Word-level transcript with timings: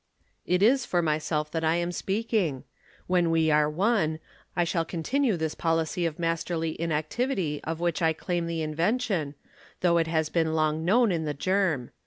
"It 0.47 0.63
is 0.63 0.83
for 0.83 1.03
myself 1.03 1.51
that 1.51 1.63
I 1.63 1.75
am 1.75 1.91
speaking. 1.91 2.63
When 3.05 3.29
we 3.29 3.51
are 3.51 3.69
one, 3.69 4.17
I 4.55 4.63
shall 4.63 4.83
continue 4.83 5.37
this 5.37 5.53
policy 5.53 6.07
of 6.07 6.17
masterly 6.17 6.75
inactivity 6.81 7.63
of 7.65 7.79
which 7.79 8.01
I 8.01 8.11
claim 8.13 8.47
the 8.47 8.63
invention, 8.63 9.35
though 9.81 9.99
it 9.99 10.07
has 10.07 10.35
long 10.35 10.77
been 10.79 10.85
known 10.85 11.11
in 11.11 11.25
the 11.25 11.35
germ. 11.35 11.91